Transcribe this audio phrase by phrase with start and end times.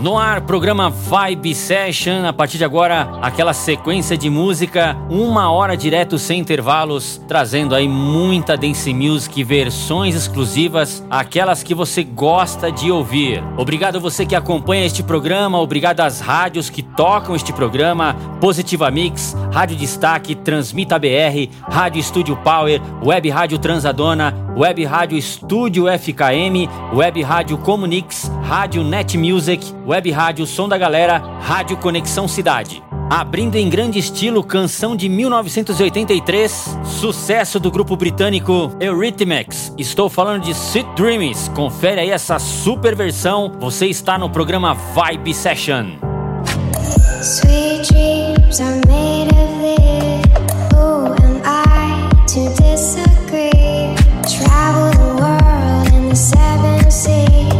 [0.00, 2.24] No ar, programa Vibe Session.
[2.24, 7.86] A partir de agora, aquela sequência de música, uma hora direto sem intervalos, trazendo aí
[7.86, 13.44] muita dance music, versões exclusivas, aquelas que você gosta de ouvir.
[13.58, 19.36] Obrigado você que acompanha este programa, obrigado às rádios que tocam este programa, Positiva Mix,
[19.52, 27.22] Rádio Destaque, Transmita BR, Rádio Estúdio Power, Web Rádio Transadona, Web Rádio Estúdio FKM, Web
[27.22, 32.80] Rádio Comunix, Rádio Net Music, Web Rádio Som da Galera, Rádio Conexão Cidade.
[33.10, 39.74] Abrindo em grande estilo canção de 1983, sucesso do grupo britânico Eurythmics.
[39.76, 41.48] Estou falando de Sweet Dreams.
[41.56, 43.50] Confere aí essa super versão.
[43.58, 45.96] Você está no programa Vibe Session.
[47.20, 49.50] Sweet dreams are made of.
[50.72, 53.96] Who am I to disagree?
[54.22, 57.59] Travel the world in the seven seas.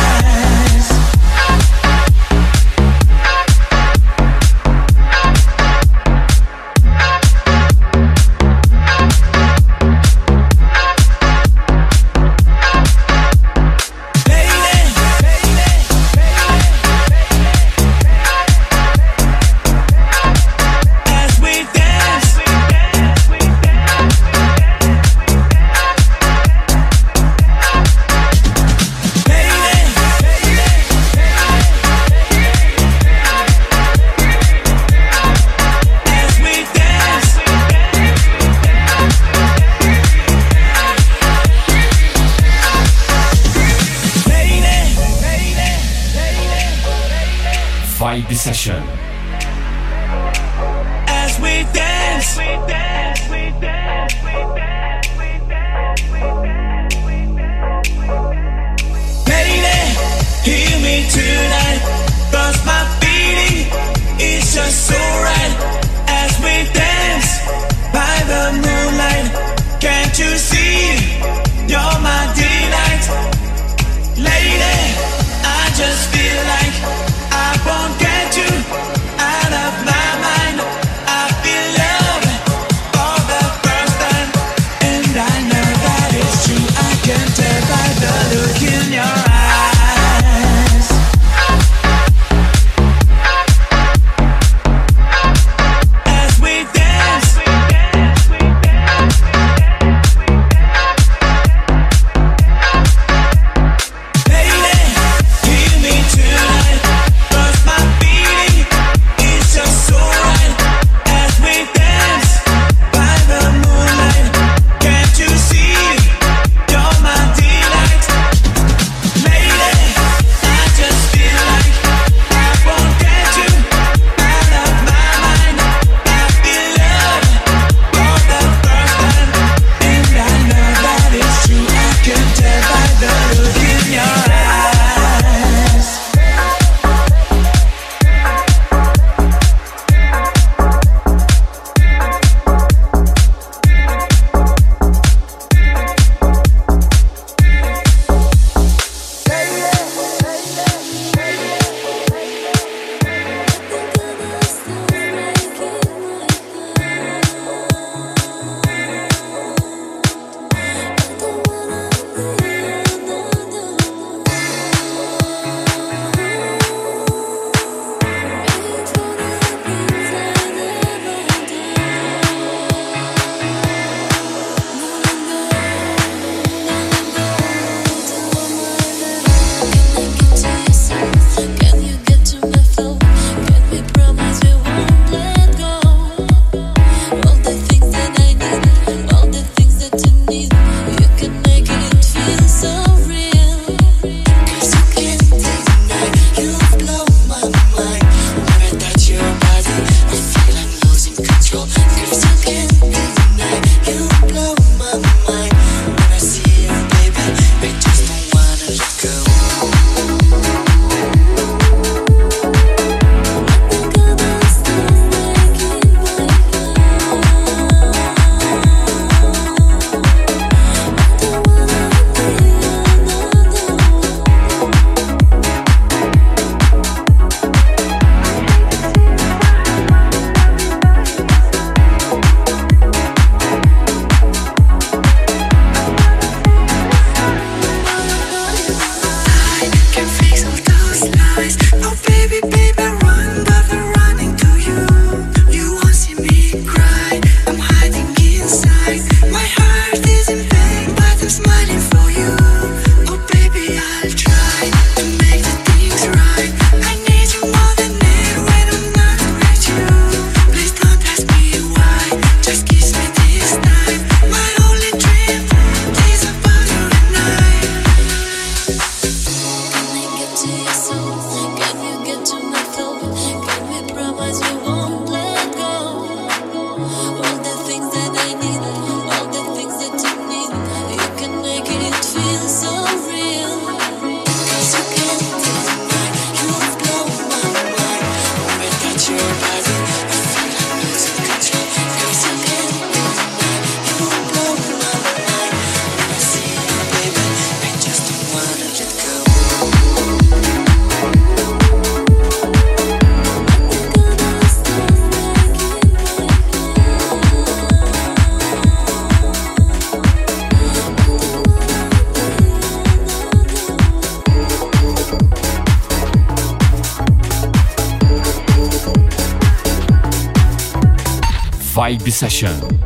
[321.91, 322.80] Vibe Session.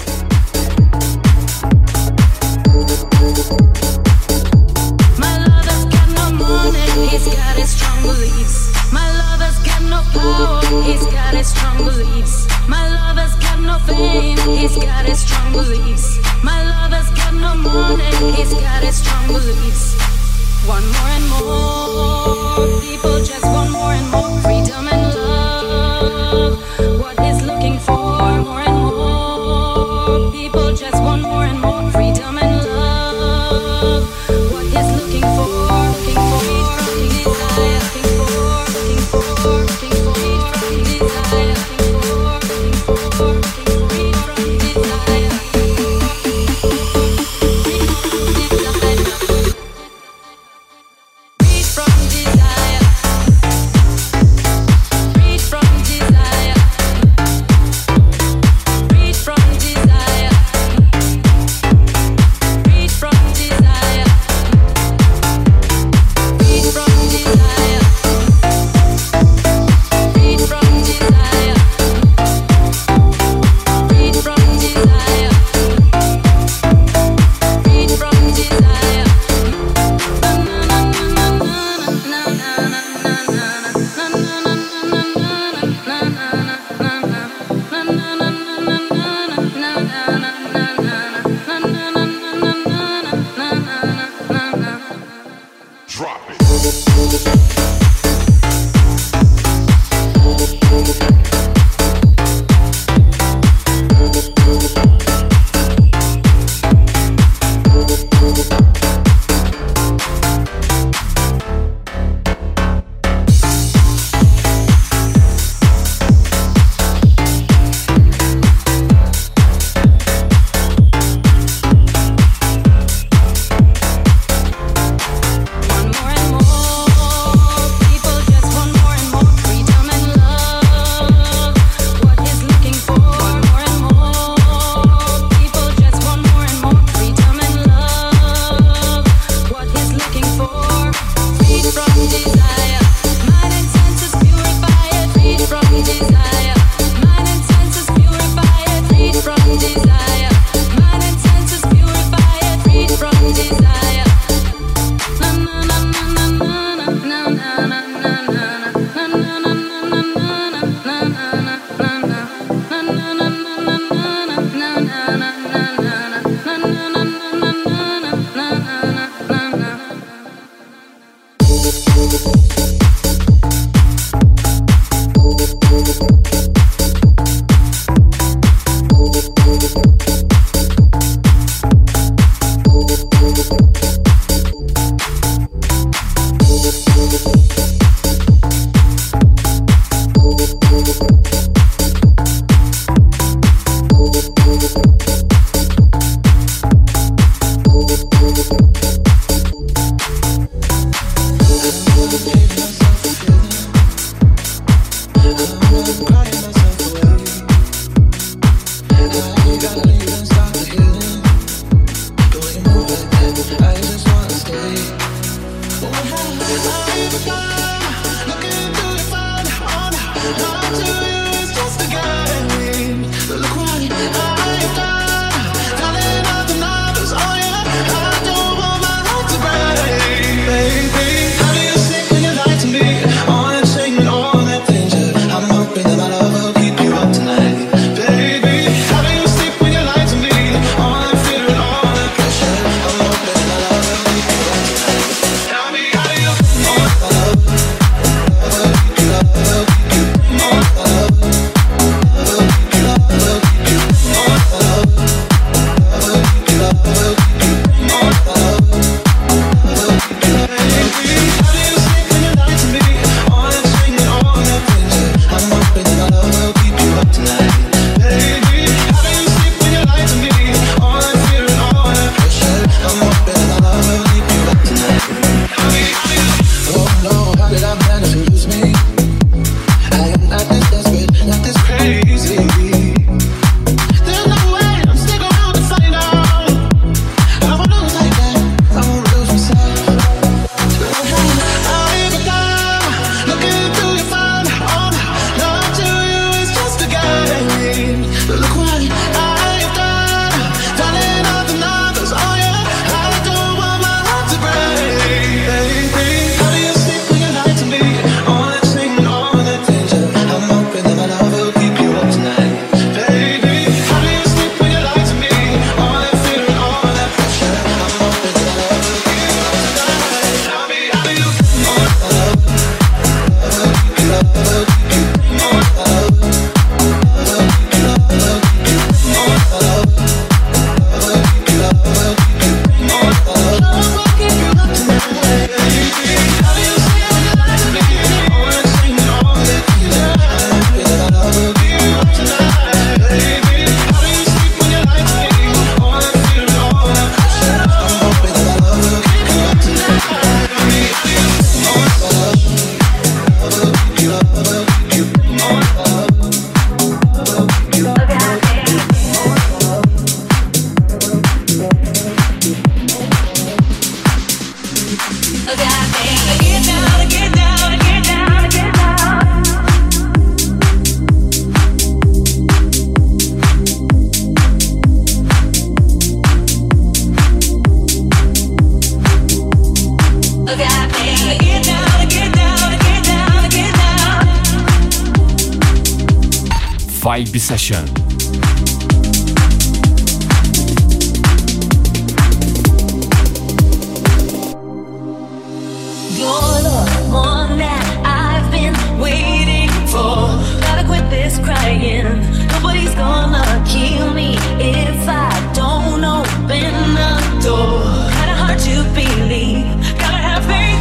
[407.46, 408.10] Door.
[408.18, 409.66] Kinda hard to believe.
[410.02, 410.75] Gotta have faith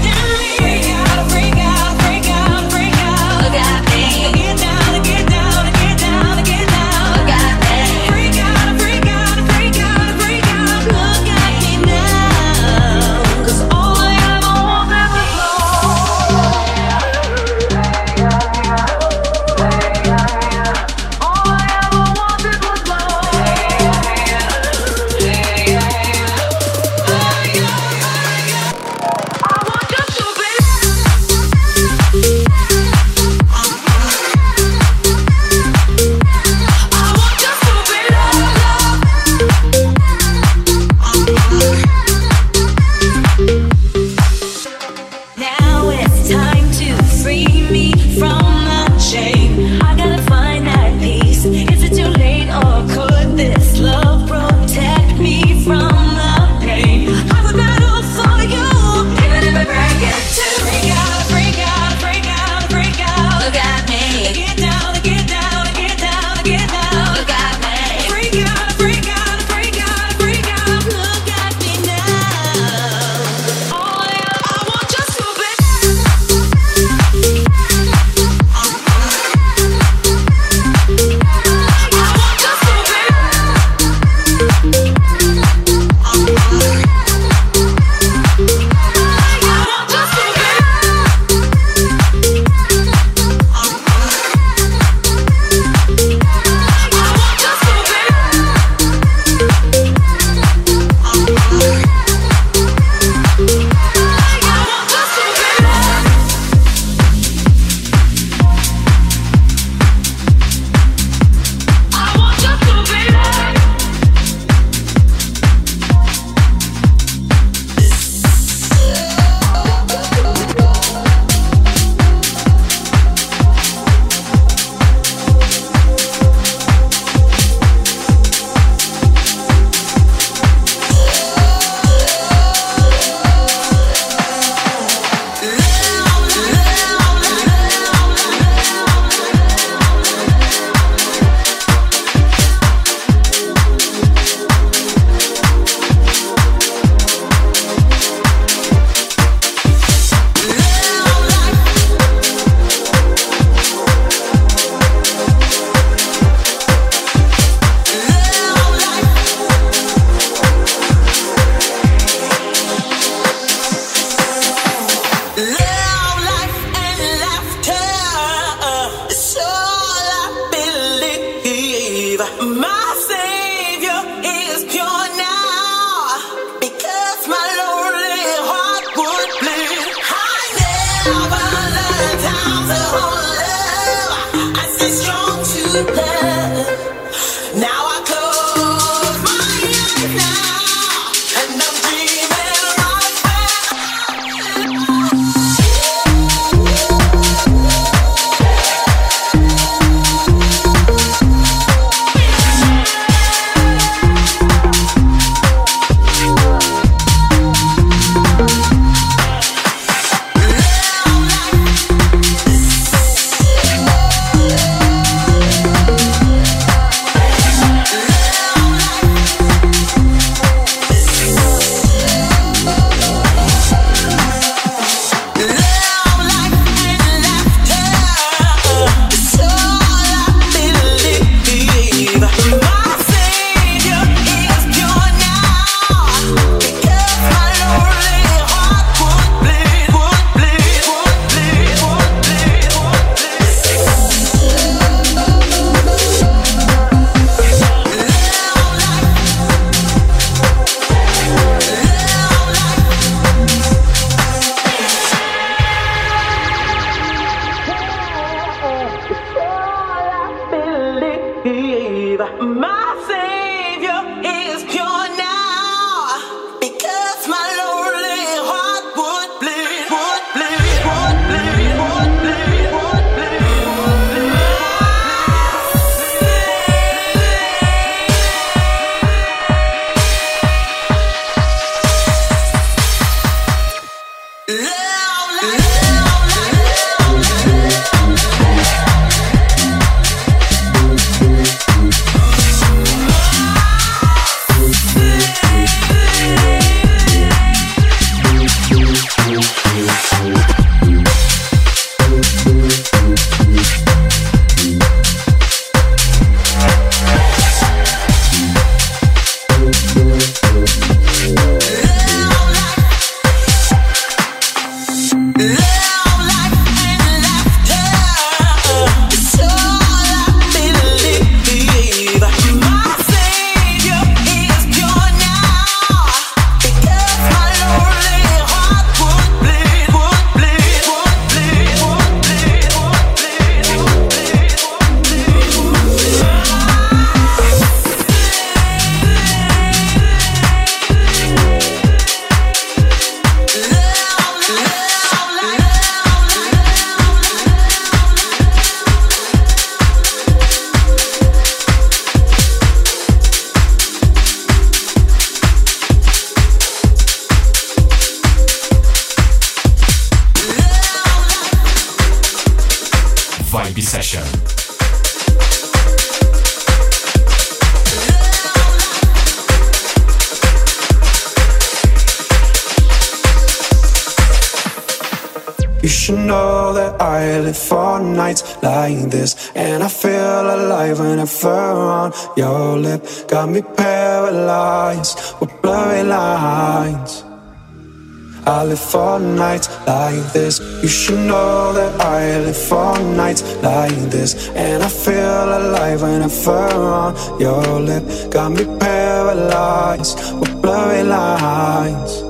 [388.47, 390.61] I live for nights like this.
[390.83, 394.51] You should know that I live for nights like this.
[394.51, 398.05] And I feel alive when I fur on your lip.
[398.31, 402.23] Got me paralyzed with blurry lines.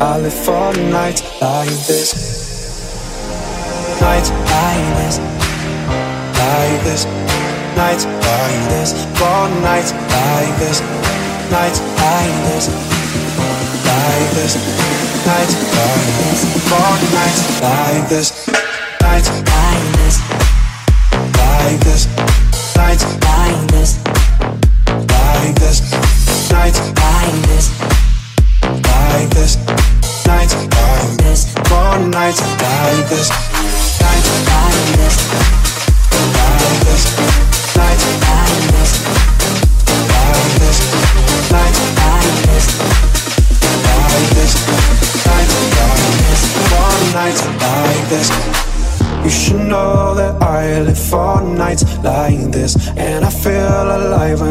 [0.00, 2.10] I live for nights like this.
[4.00, 5.18] Nights like this.
[6.42, 7.04] Like this.
[7.76, 8.92] Nights like this.
[9.16, 10.80] For nights like this.
[11.52, 12.97] Nights like this
[13.88, 14.54] like this,
[15.26, 18.28] nights like this, for nights like this,
[19.00, 19.24] like
[21.84, 22.06] this,
[22.76, 23.92] nights like this,
[25.12, 25.76] like this,
[26.52, 27.64] nights like this,
[28.88, 29.52] like this,
[30.26, 33.57] nights like this, for nights like this,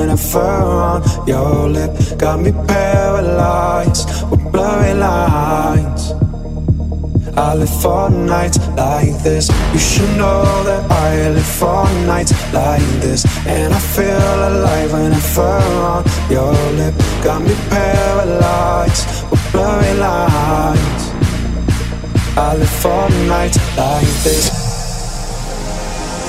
[0.10, 1.92] I fur on your lip.
[2.18, 6.14] Got me paralyzed with blurry lines.
[7.36, 9.50] I live for nights like this.
[9.74, 13.26] You should know that I live for nights like this.
[13.46, 15.62] And I feel alive when I fur
[15.94, 16.96] on your lip.
[17.24, 21.04] Got me paralyzed with blurry lines.
[22.36, 24.50] I live for nights like this.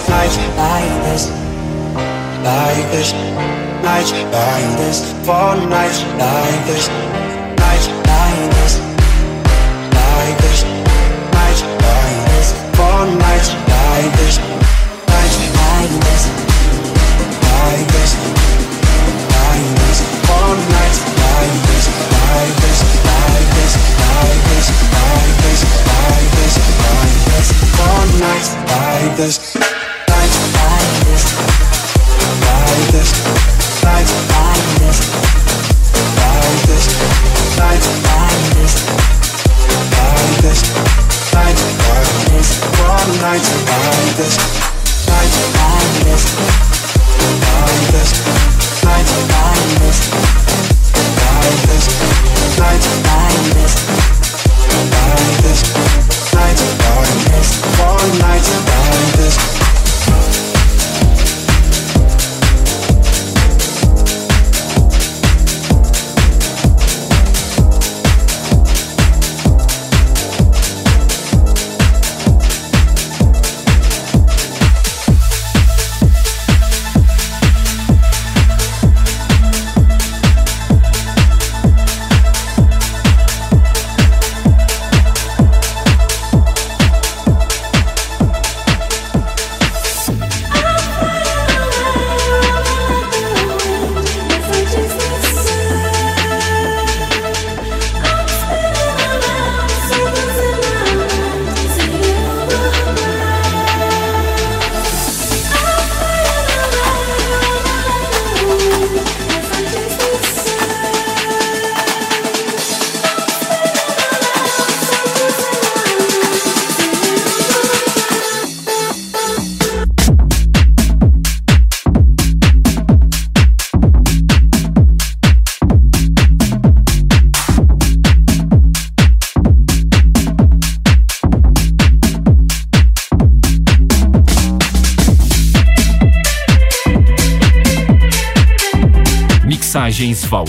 [0.08, 1.47] Nights like this.
[2.48, 3.12] Like this.
[3.84, 4.98] Nights like this.
[5.26, 6.88] For nights like this.
[7.62, 8.74] Nights like this.
[9.94, 10.88] Like this
[12.78, 14.38] for nights like this,
[15.10, 16.22] nights like this,
[17.42, 18.12] like this,
[19.34, 26.28] like this, for nights like this, like this, like this, like this, like this, like
[26.38, 29.47] this, like this, for nights like this,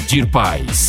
[0.09, 0.88] Valdir Paz.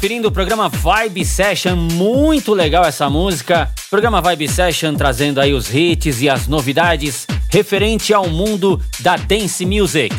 [0.00, 3.70] Conferindo o programa Vibe Session, muito legal essa música.
[3.90, 9.66] Programa Vibe Session trazendo aí os hits e as novidades referente ao mundo da dance
[9.66, 10.16] music.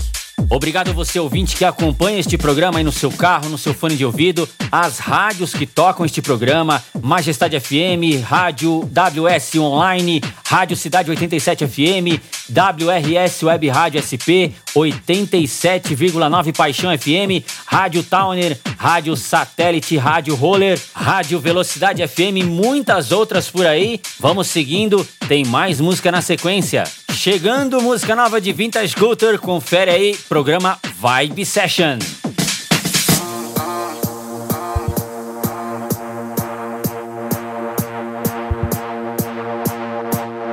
[0.52, 4.06] Obrigado você ouvinte que acompanha este programa aí no seu carro, no seu fone de
[4.06, 11.66] ouvido, as rádios que tocam este programa, Majestade FM, Rádio WS Online, Rádio Cidade 87
[11.66, 21.40] FM, WRS Web Rádio SP, 87,9 Paixão FM, Rádio Towner, Rádio Satélite, Rádio Roller, Rádio
[21.40, 24.02] Velocidade FM, muitas outras por aí.
[24.20, 26.84] Vamos seguindo, tem mais música na sequência.
[27.14, 32.00] Chegando música nova de Vintage Scooter, confere aí, programa Vibe Session.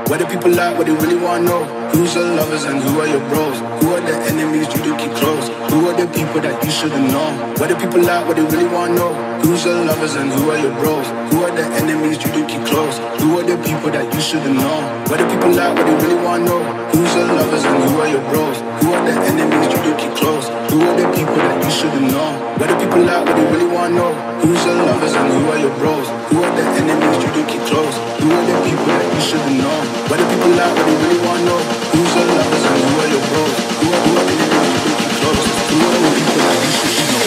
[0.08, 0.78] What do people like?
[0.78, 1.64] What they really wanna know?
[1.90, 3.58] Who's your lovers and who are your bros?
[3.82, 5.48] Who are the enemies you do keep close?
[5.70, 7.28] Who are the people that you shouldn't know?
[7.58, 8.26] What do people like?
[8.26, 9.27] What they really wanna know?
[9.42, 11.06] Who's your lovers and who are your bros?
[11.32, 12.98] Who are the enemies you do keep close?
[13.22, 14.78] Who are the people that you shouldn't know?
[15.08, 15.74] What do people like?
[15.76, 16.62] What they really wanna know?
[16.92, 18.58] Who's your lovers and who are your bros?
[18.82, 20.46] Who are the enemies you do keep close?
[20.70, 22.30] Who are the people that you shouldn't know?
[22.58, 23.24] What do people like?
[23.26, 24.12] What they really wanna know?
[24.42, 26.08] Who's your lovers and who are your bros?
[26.30, 27.96] Who are the enemies you do keep close?
[28.20, 29.78] Who are the people that you shouldn't know?
[30.08, 30.72] What do people like?
[30.76, 31.60] What they really wanna know?
[31.94, 33.54] Who's your lovers and who are your bros?
[33.78, 35.42] Who are, the enemies you do keep close?
[35.70, 37.26] Who are the people that you should know?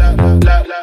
[0.00, 0.79] La, la, la, la,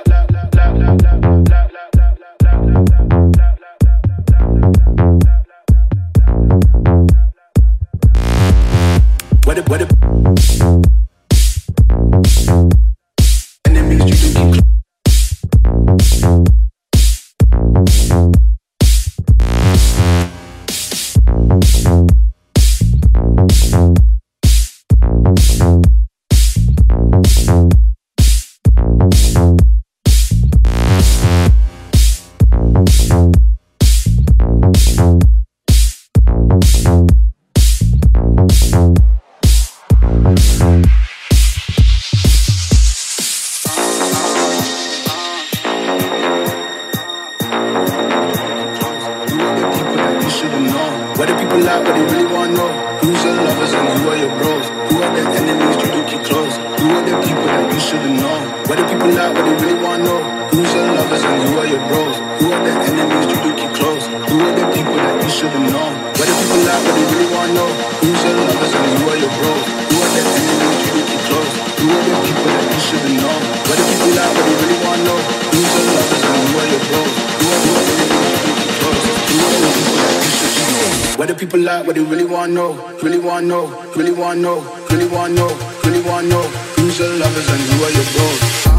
[66.67, 66.84] Like?
[66.84, 67.69] What they really wanna know?
[68.03, 69.63] Who's your lovers and who are your bros?
[69.88, 71.51] Who are the enemies you keep close?
[71.80, 73.41] Who are the people that you should've known?
[73.67, 74.32] What do people like?
[74.36, 75.19] What they really wanna know?
[75.47, 77.12] Who's your lovers and who are your bros?
[77.39, 78.99] Who are, the enemies you keep close?
[79.32, 81.17] Who are the people that you should've known?
[81.17, 81.84] What do people like?
[81.88, 82.69] What they really wanna know?
[82.99, 83.63] Really wanna know?
[83.95, 84.58] Really wanna know?
[84.91, 85.51] Really wanna know?
[85.88, 86.43] Really wanna know?
[86.75, 88.76] Who's your lovers and who are your bros?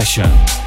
[0.00, 0.59] Session.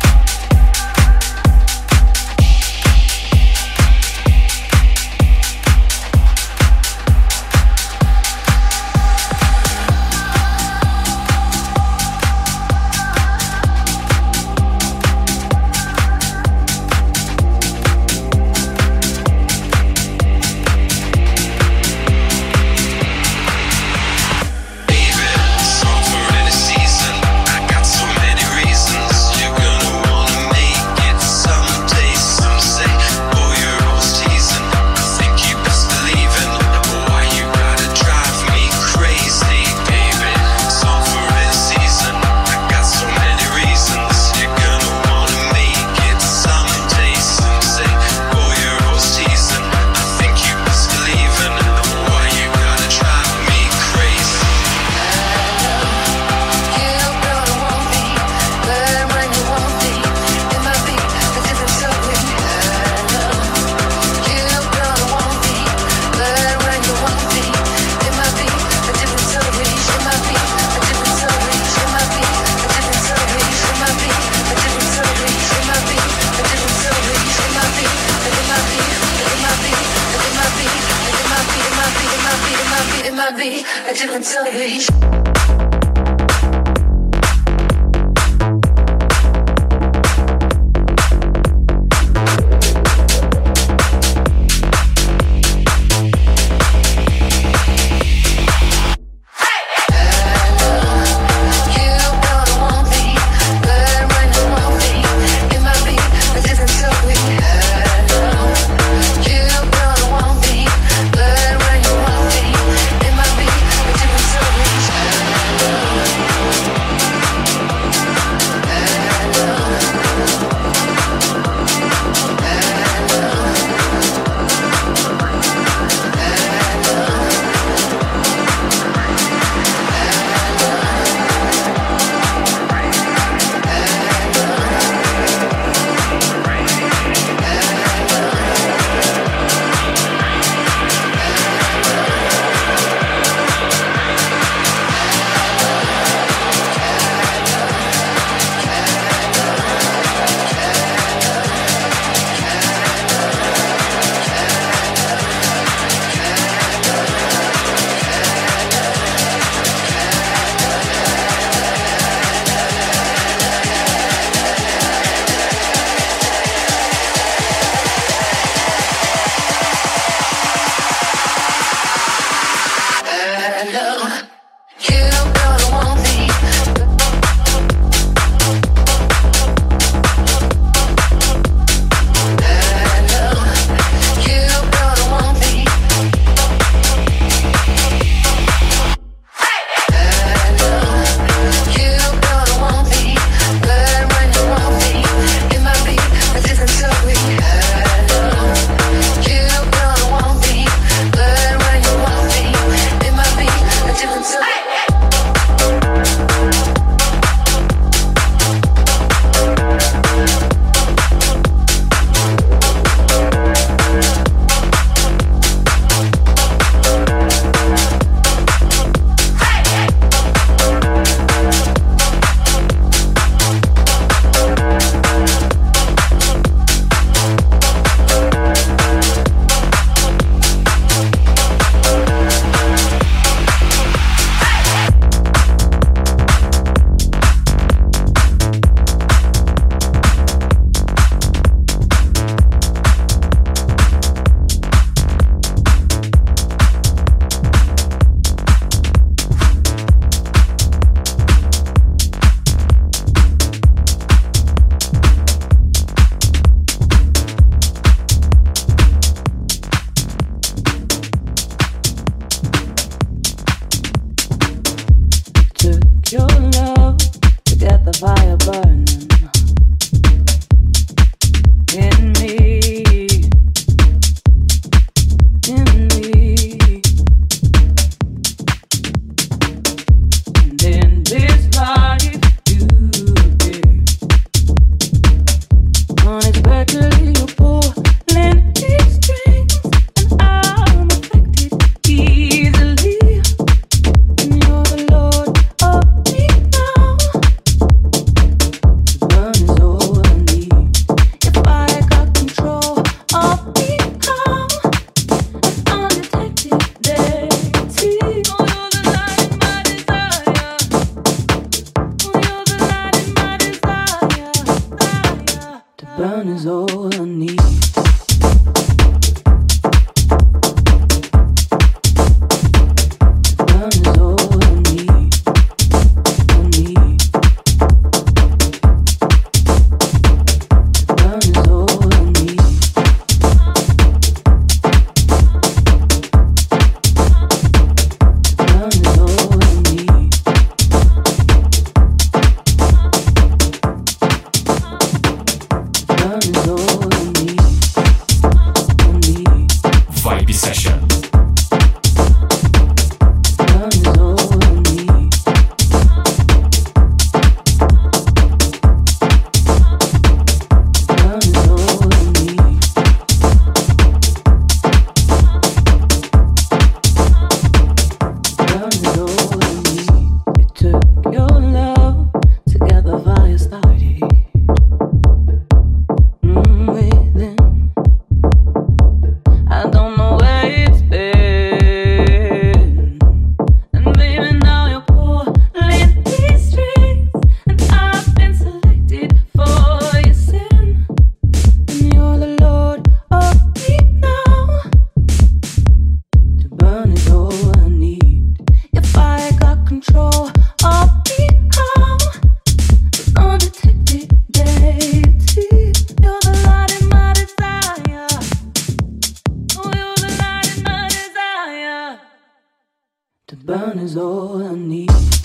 [413.36, 415.23] burn is all I need.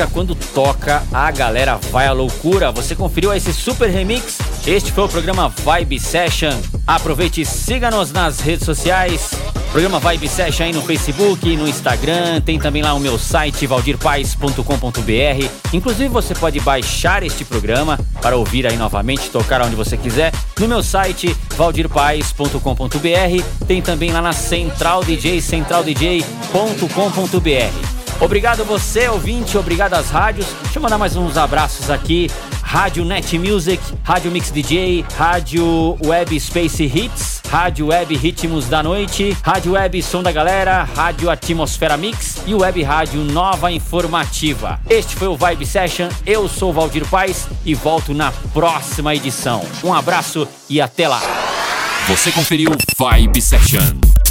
[0.00, 2.72] Música, quando toca, a galera vai à loucura.
[2.72, 4.38] Você conferiu esse super remix?
[4.66, 6.52] Este foi o programa Vibe Session.
[6.86, 9.30] Aproveite e siga-nos nas redes sociais.
[9.70, 12.40] Programa Vibe Session aí no Facebook, no Instagram.
[12.40, 15.48] Tem também lá o meu site valdirpaz.com.br.
[15.72, 20.32] Inclusive você pode baixar este programa para ouvir aí novamente, tocar onde você quiser.
[20.58, 23.66] No meu site valdirpaz.com.br.
[23.66, 27.89] Tem também lá na Central DJ, centraldj.com.br.
[28.20, 30.46] Obrigado você, ouvinte, obrigado às rádios.
[30.62, 32.30] Deixa eu mandar mais uns abraços aqui.
[32.62, 39.36] Rádio Net Music, Rádio Mix DJ, Rádio Web Space Hits, Rádio Web Ritmos da Noite,
[39.42, 44.78] Rádio Web Som da Galera, Rádio Atmosfera Mix e Web Rádio Nova Informativa.
[44.88, 46.08] Este foi o Vibe Session.
[46.24, 49.64] Eu sou Valdir Paz e volto na próxima edição.
[49.82, 51.20] Um abraço e até lá.
[52.06, 54.09] Você conferiu Vibe Session.